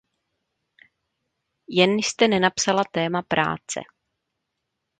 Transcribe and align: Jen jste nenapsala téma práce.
Jen 1.69 1.91
jste 2.03 2.27
nenapsala 2.27 2.83
téma 2.91 3.21
práce. 3.27 3.81